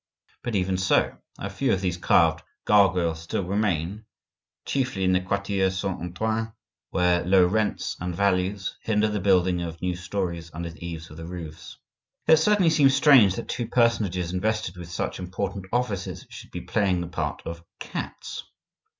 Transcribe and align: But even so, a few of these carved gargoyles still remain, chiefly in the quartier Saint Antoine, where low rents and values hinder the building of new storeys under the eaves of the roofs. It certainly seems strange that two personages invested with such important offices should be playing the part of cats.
But 0.41 0.55
even 0.55 0.79
so, 0.79 1.15
a 1.37 1.47
few 1.47 1.71
of 1.71 1.81
these 1.81 1.95
carved 1.97 2.41
gargoyles 2.65 3.21
still 3.21 3.43
remain, 3.43 4.05
chiefly 4.65 5.03
in 5.03 5.11
the 5.11 5.21
quartier 5.21 5.69
Saint 5.69 6.01
Antoine, 6.01 6.53
where 6.89 7.23
low 7.23 7.45
rents 7.45 7.97
and 7.99 8.15
values 8.15 8.75
hinder 8.81 9.07
the 9.09 9.19
building 9.19 9.61
of 9.61 9.79
new 9.79 9.95
storeys 9.95 10.49
under 10.55 10.71
the 10.71 10.83
eaves 10.83 11.11
of 11.11 11.17
the 11.17 11.27
roofs. 11.27 11.77
It 12.25 12.37
certainly 12.37 12.71
seems 12.71 12.95
strange 12.95 13.35
that 13.35 13.47
two 13.47 13.67
personages 13.67 14.33
invested 14.33 14.75
with 14.75 14.89
such 14.89 15.19
important 15.19 15.67
offices 15.71 16.25
should 16.31 16.49
be 16.49 16.61
playing 16.61 17.01
the 17.01 17.07
part 17.07 17.43
of 17.45 17.63
cats. 17.79 18.43